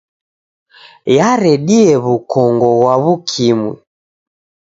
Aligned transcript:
Yaredie 1.17 1.89
w'ukongo 2.03 2.67
ghwa 2.79 2.95
W'ukimwi. 3.03 3.71